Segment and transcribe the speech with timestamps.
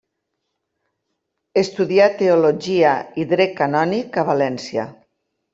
[1.61, 4.91] Estudià Teologia i Dret Canònic a València.